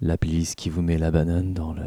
la 0.00 0.16
police 0.16 0.54
qui 0.54 0.70
vous 0.70 0.82
met 0.82 0.98
la 0.98 1.10
banane 1.10 1.52
dans 1.52 1.72
le... 1.72 1.82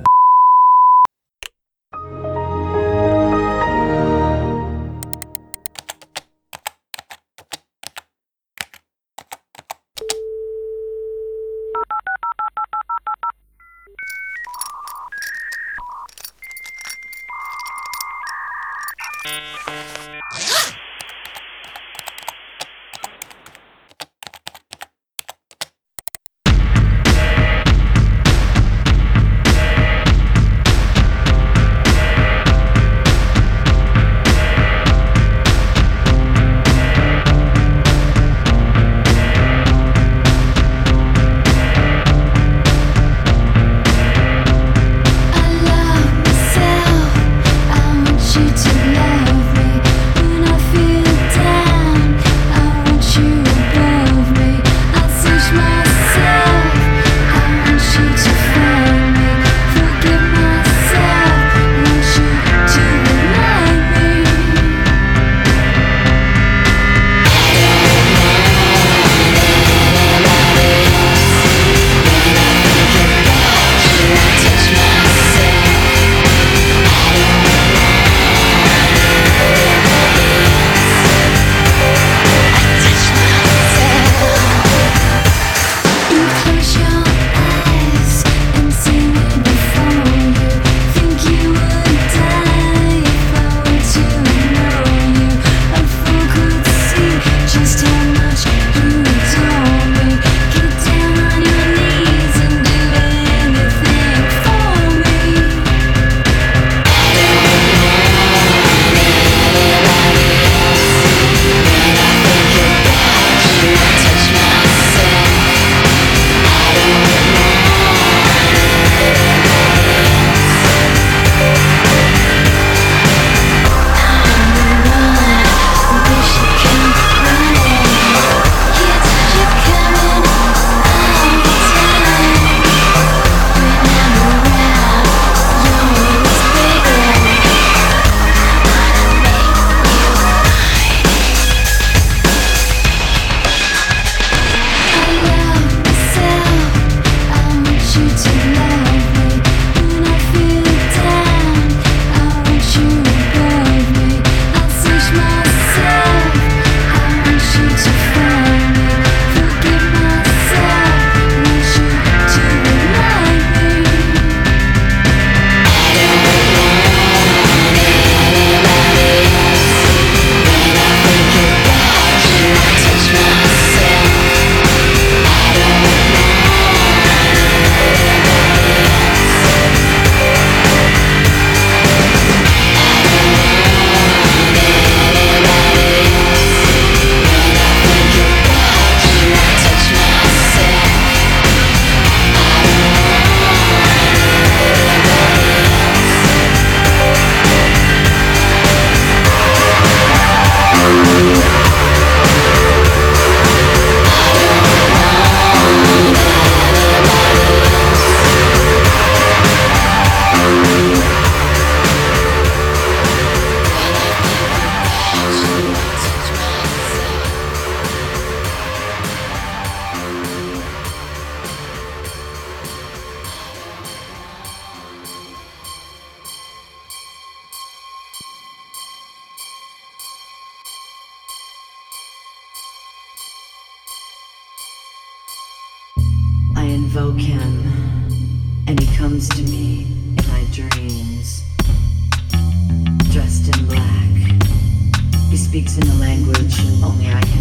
He 246.82 246.88
is 246.88 247.26
pure 247.32 247.41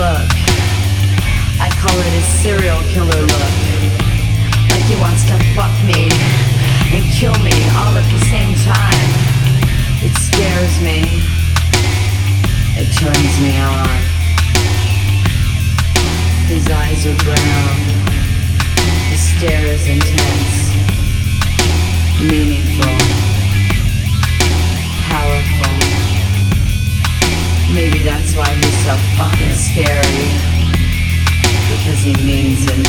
look. 0.00 0.32
I 1.60 1.68
call 1.76 1.92
it 1.92 2.14
a 2.16 2.24
serial 2.40 2.80
killer 2.88 3.20
look. 3.20 3.54
Like 4.72 4.86
he 4.88 4.96
wants 4.96 5.28
to 5.28 5.36
fuck 5.52 5.76
me 5.84 6.08
and 6.96 7.04
kill 7.12 7.36
me 7.44 7.52
all 7.76 7.92
at 8.00 8.08
the 8.08 8.22
same 8.32 8.56
time. 8.64 9.10
It 10.00 10.16
scares 10.16 10.74
me. 10.80 11.04
It 12.80 12.88
turns 12.96 13.34
me 13.44 13.60
on. 13.60 14.00
His 16.48 16.64
eyes 16.70 17.04
are 17.04 17.18
brown. 17.20 17.76
His 19.12 19.20
stare 19.36 19.66
is 19.66 19.86
intense. 19.86 20.72
Meaningful. 22.22 23.09
Maybe 27.72 28.02
that's 28.02 28.34
why 28.34 28.50
he's 28.50 28.78
so 28.84 28.96
fucking 29.16 29.54
scary. 29.54 30.26
Because 31.70 32.00
he 32.02 32.14
means 32.26 32.66
it. 32.66 32.86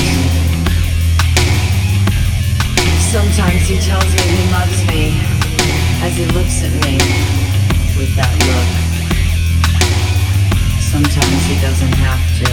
Sometimes 3.12 3.62
he 3.68 3.78
tells 3.78 4.10
me 4.16 4.22
he 4.22 4.51
loves 4.51 4.81
me 4.88 5.22
as 6.01 6.18
he 6.18 6.25
looks 6.33 6.63
at 6.63 6.74
me 6.81 6.98
with 7.95 8.16
that 8.16 8.33
look. 8.50 8.69
Sometimes 10.81 11.45
he 11.45 11.62
doesn't 11.62 11.94
have 12.01 12.24
to. 12.42 12.50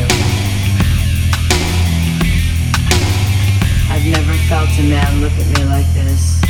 I've 3.91 4.05
never 4.05 4.35
felt 4.49 4.69
a 4.79 4.83
man 4.83 5.21
look 5.23 5.33
at 5.33 5.47
me 5.57 5.65
like 5.65 5.91
this. 5.95 6.43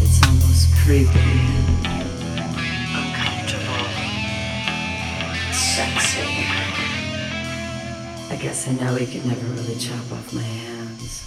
It's 0.00 0.22
almost 0.24 0.72
creepy. 0.84 1.73
guess 8.44 8.68
I 8.68 8.72
know 8.72 8.94
he 8.96 9.06
could 9.06 9.24
never 9.24 9.46
really 9.54 9.74
chop 9.76 10.12
off 10.12 10.34
my 10.34 10.42
hands. 10.42 11.23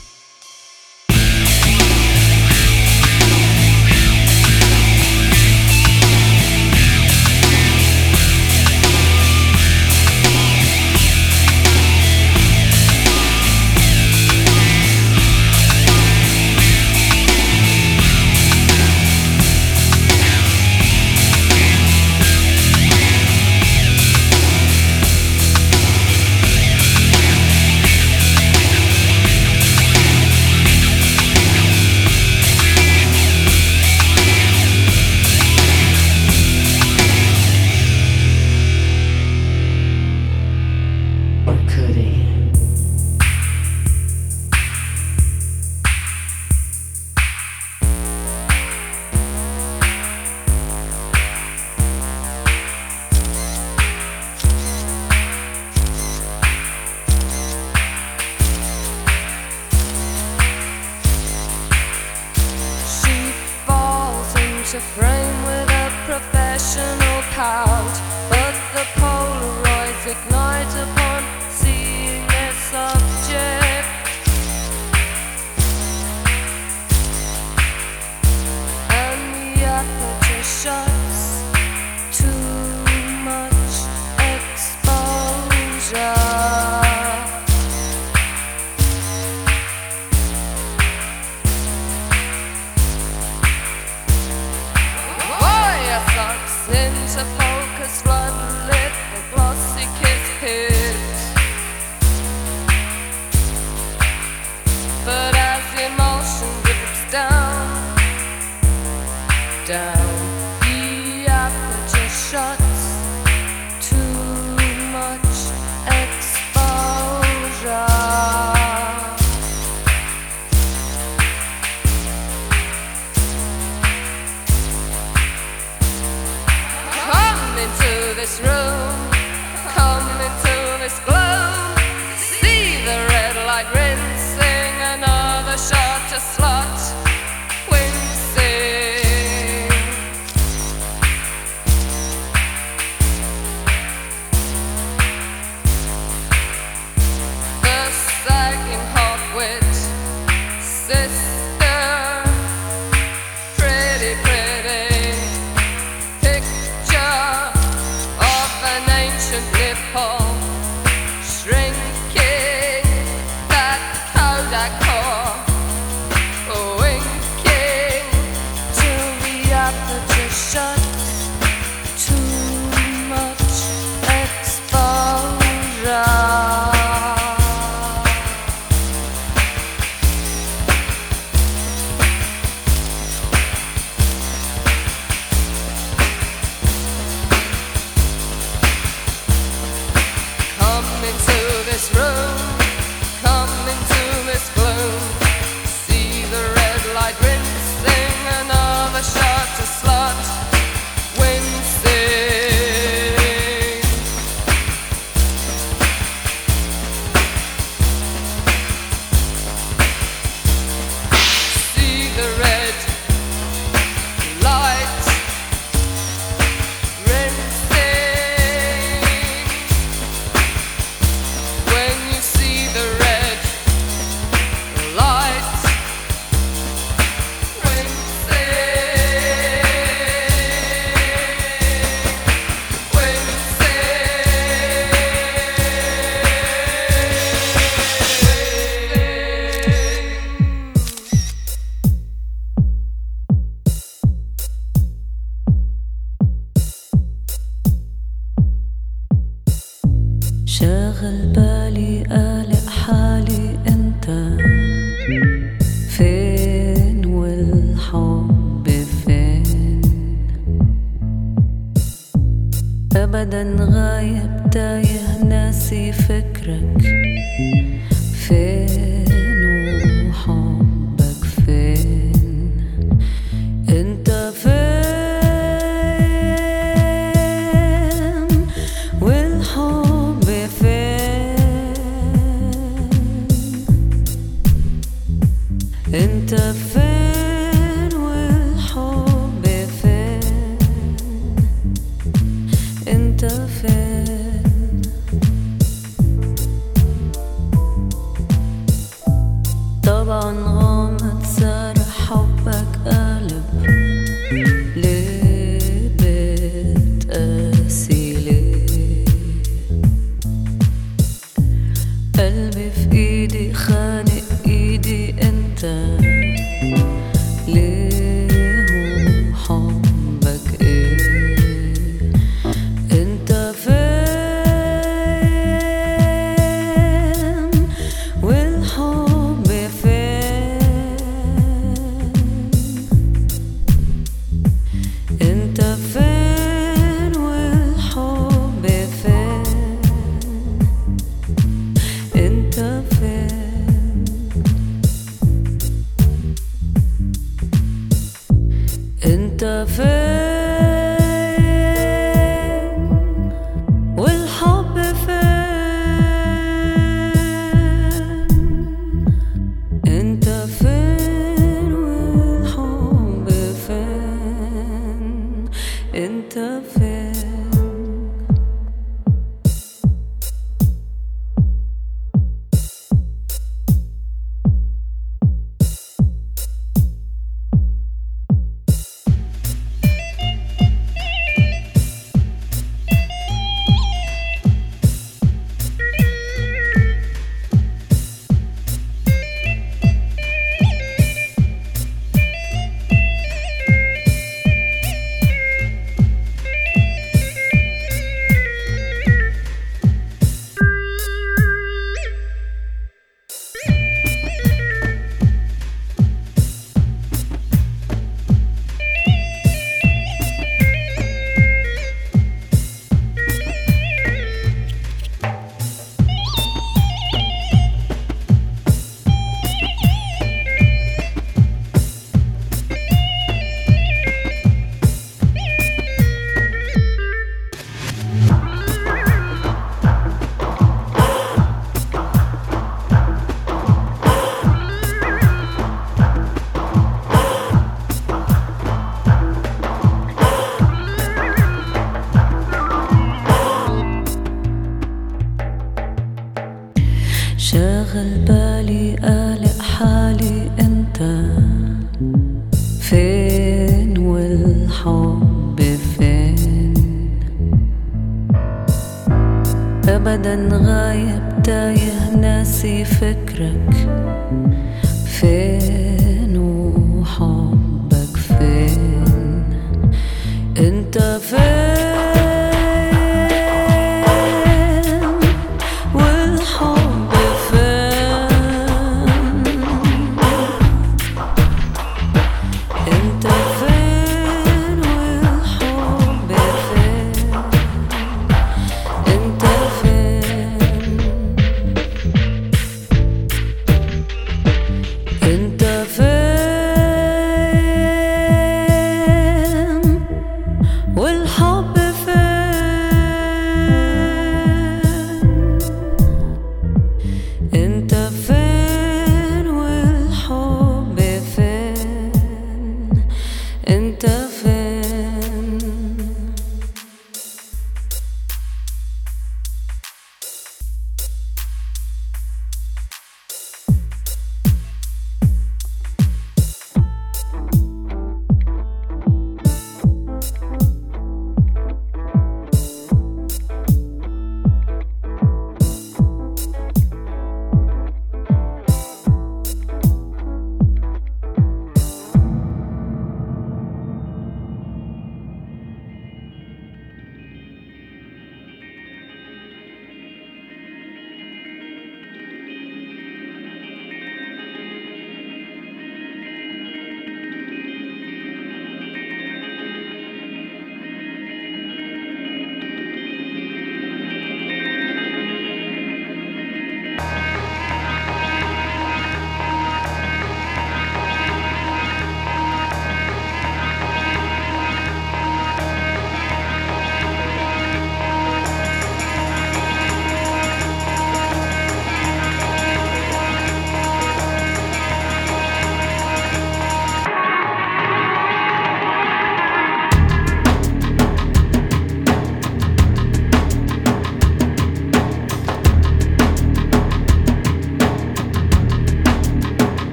Friends. 64.79 65.26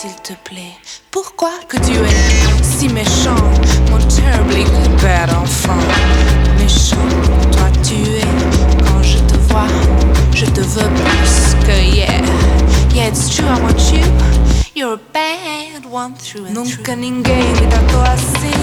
S'il 0.00 0.14
te 0.22 0.32
plaît. 0.44 0.76
Pourquoi 1.10 1.50
que 1.68 1.76
tu 1.76 1.90
es 1.90 2.62
si 2.62 2.88
méchant, 2.88 3.34
mon 3.90 3.98
terribly 4.06 4.62
good 4.62 5.02
bad 5.02 5.28
enfant? 5.30 5.82
Méchant, 6.56 7.08
toi 7.50 7.68
tu 7.82 7.96
es. 7.96 8.84
Quand 8.86 9.02
je 9.02 9.18
te 9.18 9.36
vois, 9.48 9.66
je 10.32 10.44
te 10.44 10.60
veux 10.60 10.88
plus 10.88 11.66
que 11.66 11.96
yeah. 11.96 12.22
Yeah, 12.94 13.08
it's 13.08 13.28
true, 13.28 13.44
I 13.46 13.60
want 13.60 13.92
you. 13.92 14.04
You're 14.76 14.94
a 14.94 15.00
bad 15.12 15.84
one 15.90 16.14
through 16.14 16.46
and 16.46 16.54
Nunca 16.54 16.94
ninguém 16.94 17.42
me 17.60 17.66
tratou 17.66 18.02
assim. 18.02 18.54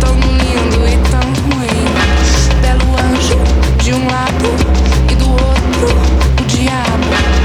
Tão 0.00 0.14
lindo 0.14 0.88
e 0.88 0.96
tão 1.10 1.26
ruim. 1.44 1.84
Belo 2.62 2.96
anjo 2.96 3.38
de 3.84 3.92
um 3.92 4.06
lado 4.06 4.50
e 5.10 5.14
do 5.16 5.30
outro 5.32 5.88
o 6.40 6.44
diabo. 6.46 7.35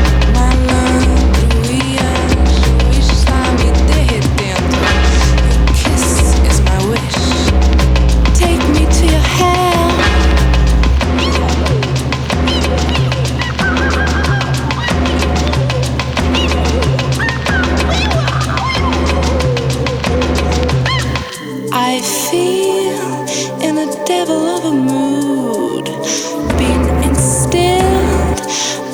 Being 26.58 26.86
instilled 27.04 28.41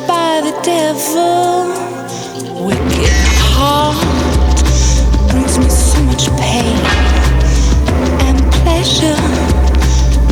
by 0.07 0.39
the 0.41 0.53
devil. 0.63 1.67
Wicked 2.65 3.11
heart 3.51 3.97
brings 5.29 5.57
me 5.59 5.67
so 5.69 5.99
much 6.03 6.29
pain 6.37 6.77
and 8.27 8.39
pleasure. 8.53 9.21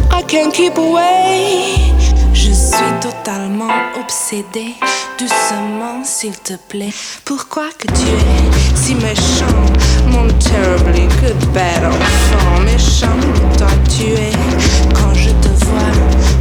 I 0.10 0.24
can't 0.26 0.54
keep 0.54 0.78
away. 0.78 1.76
Je 2.34 2.54
suis 2.54 2.94
totalement 3.02 3.74
obsédée. 4.00 4.76
Doucement, 5.18 6.04
s'il 6.04 6.38
te 6.38 6.54
plaît. 6.56 6.94
Pourquoi 7.24 7.70
que 7.78 7.88
tu 7.88 8.08
es 8.08 8.76
si 8.76 8.96
méchant, 8.96 9.66
mon 10.08 10.28
terribly 10.40 11.08
good 11.22 11.54
bad 11.54 11.84
enfant? 11.86 12.62
Méchant? 12.66 13.20
Toi 13.58 13.68
tu 13.90 14.12
es. 14.12 15.05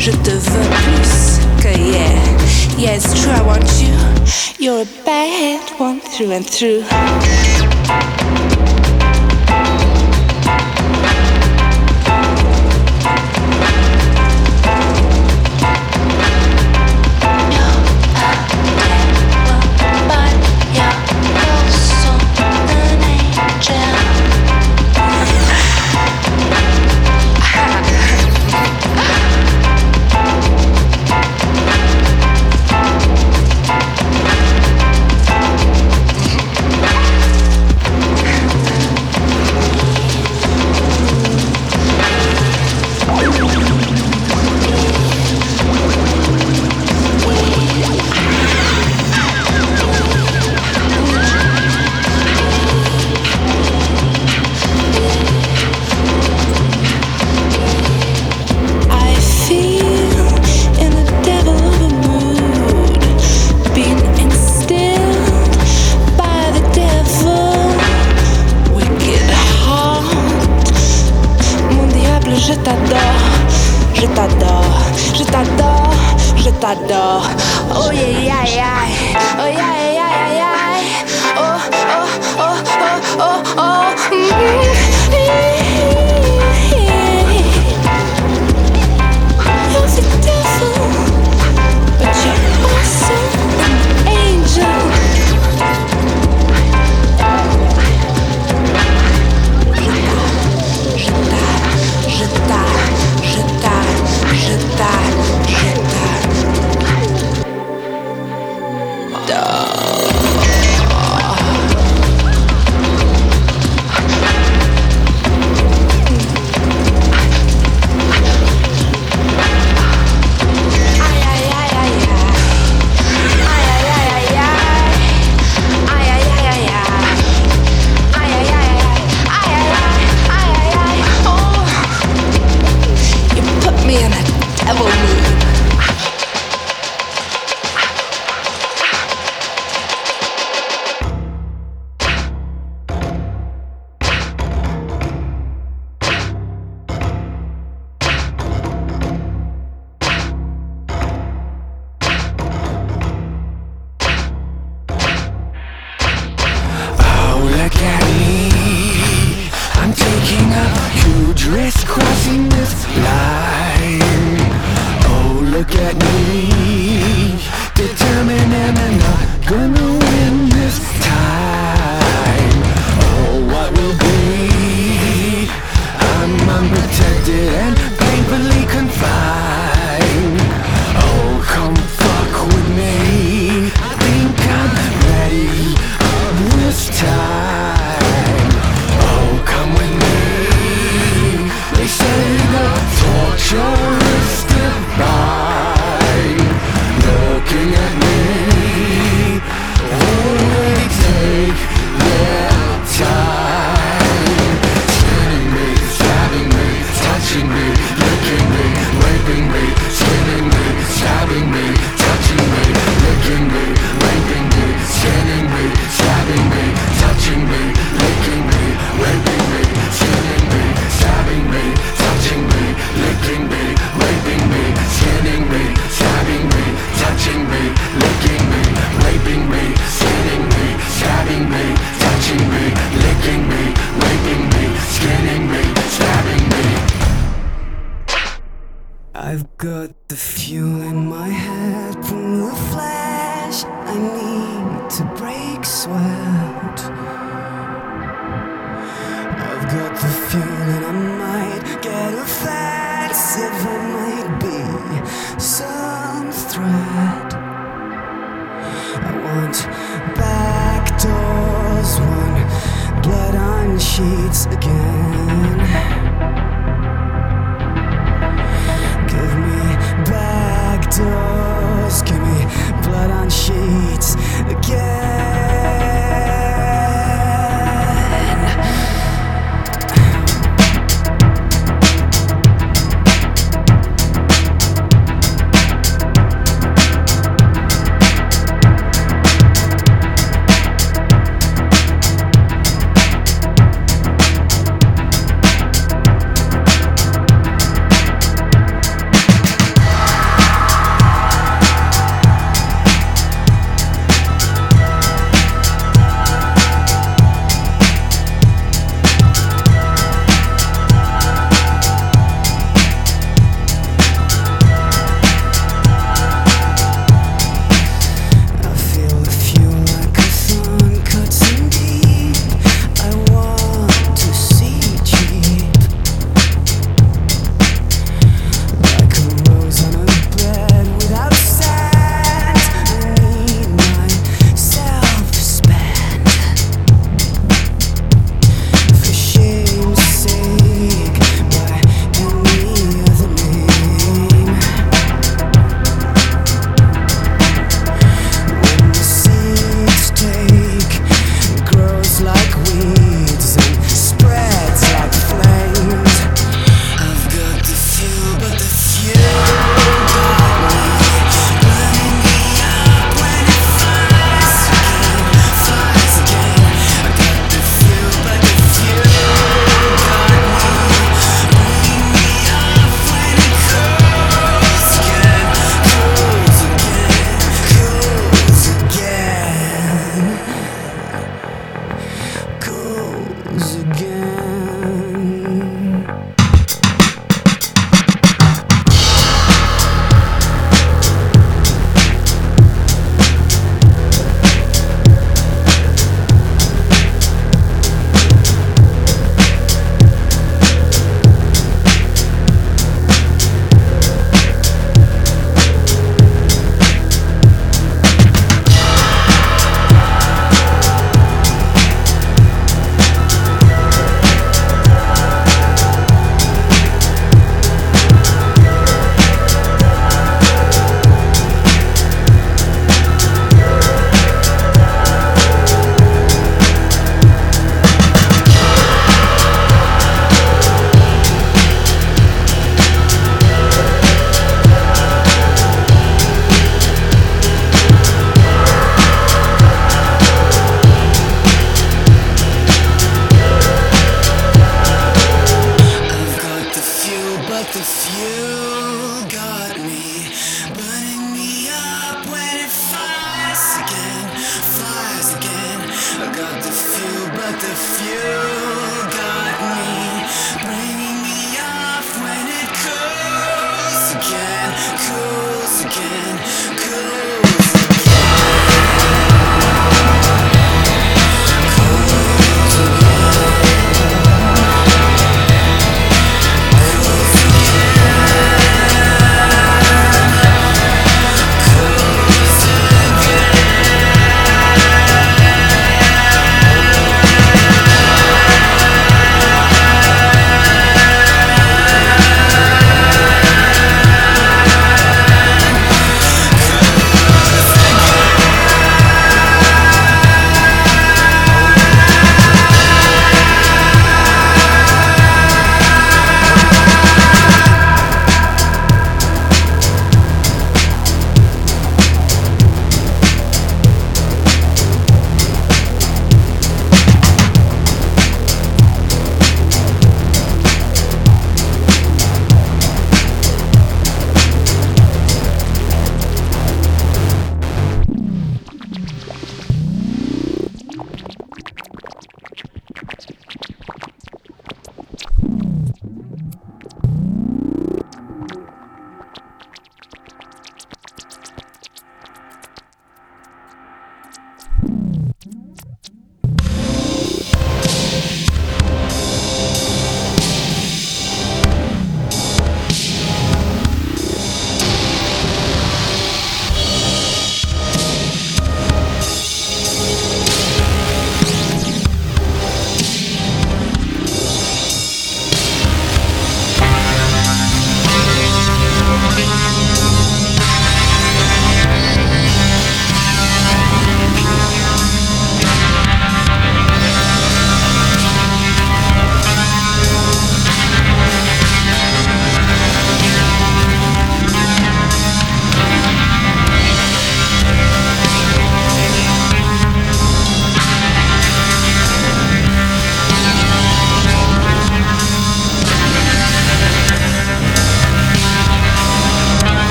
Je 0.00 0.12
te 0.12 0.30
veux 0.30 0.70
plus 0.82 1.40
que 1.62 1.68
yeah. 1.78 2.78
Yeah, 2.78 2.96
it's 2.96 3.22
true, 3.22 3.32
I 3.32 3.42
want 3.42 3.68
you. 3.82 3.92
You're 4.58 4.82
a 4.82 5.04
bad 5.04 5.60
one 5.78 6.00
through 6.00 6.30
and 6.30 6.46
through. 6.46 6.84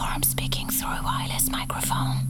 Wildlife 0.00 0.12
form 0.12 0.22
speaking 0.22 0.68
through 0.68 0.88
a 0.88 1.02
wireless 1.02 1.50
microphone. 1.50 2.29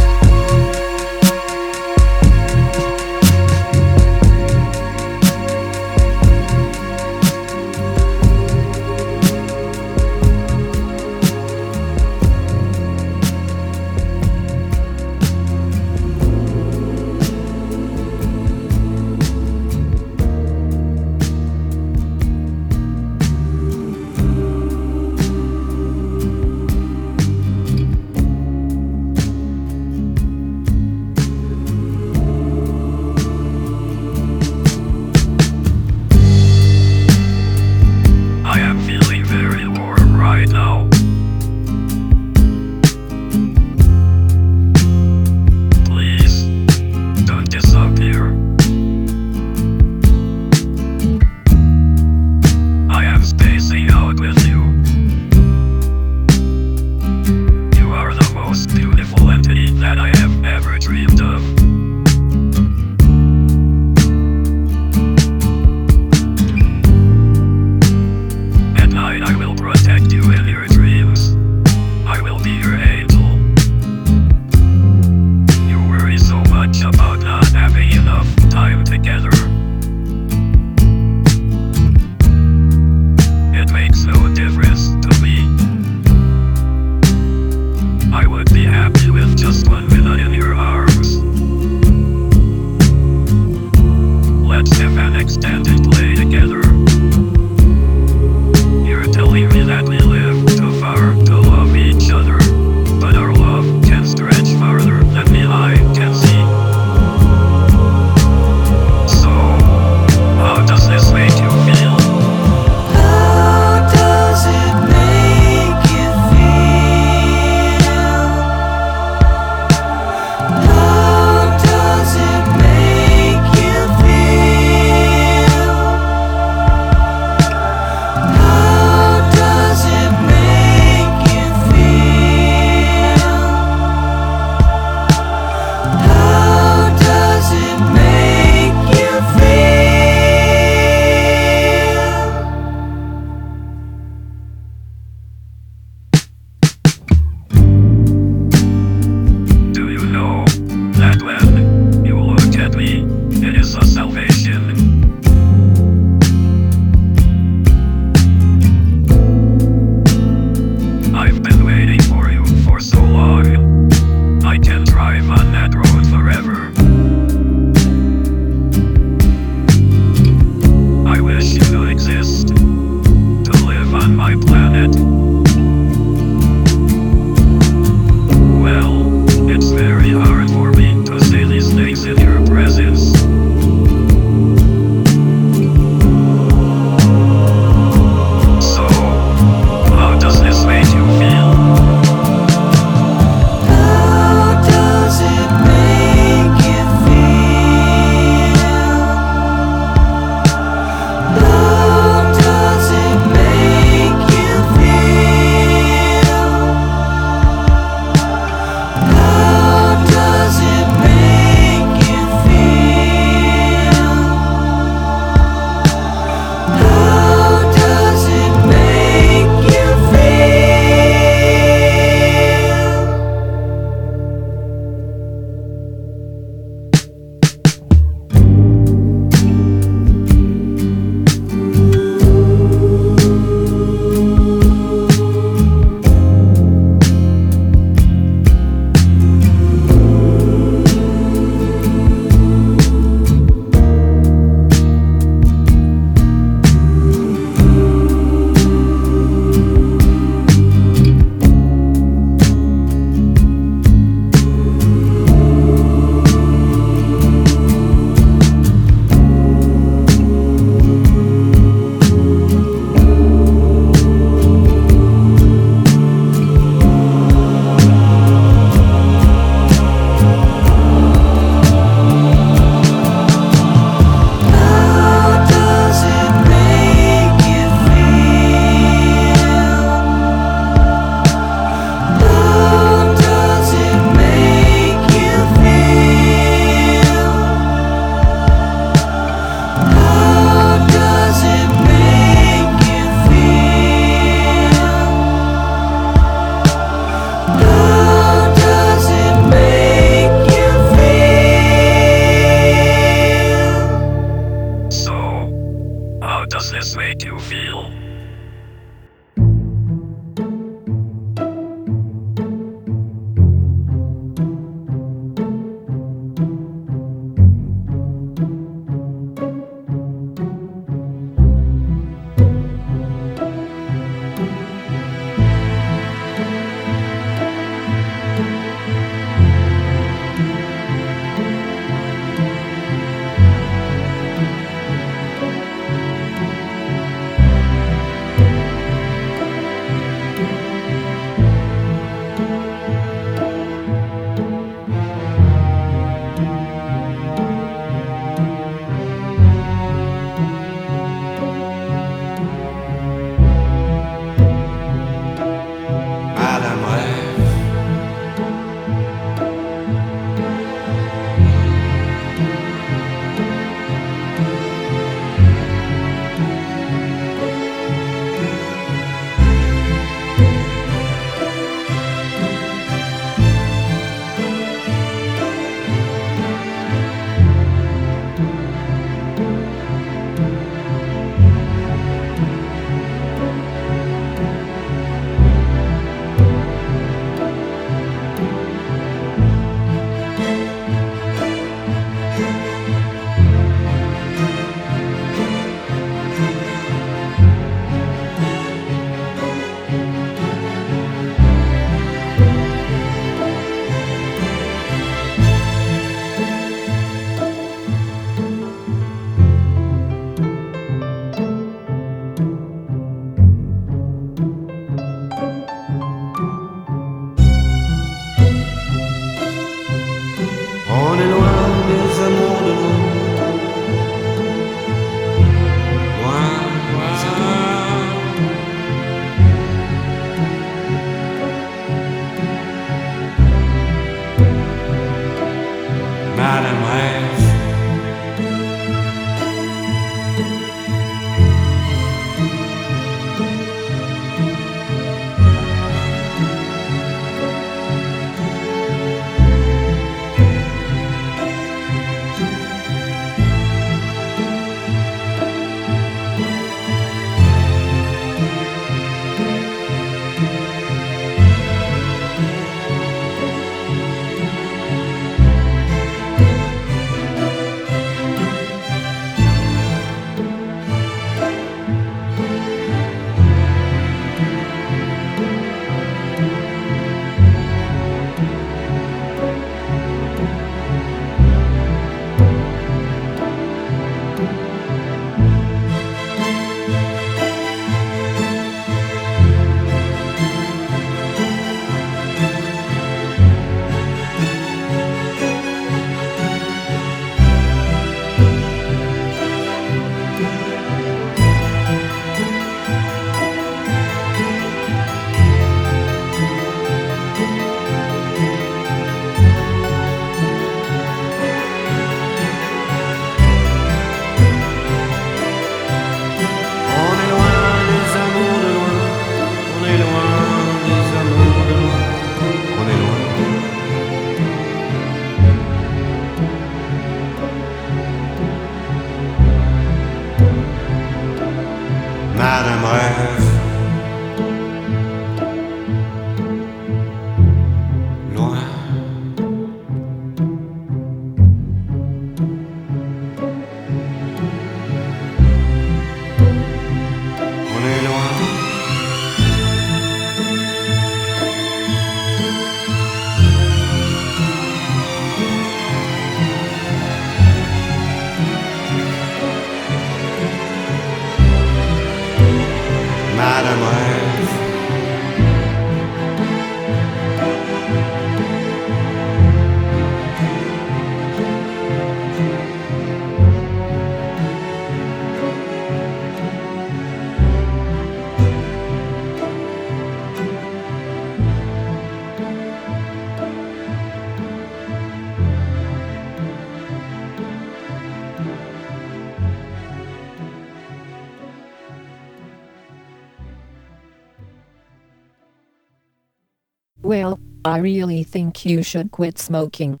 I 597.76 597.80
really 597.80 598.24
think 598.24 598.64
you 598.64 598.82
should 598.82 599.10
quit 599.10 599.38
smoking. 599.38 600.00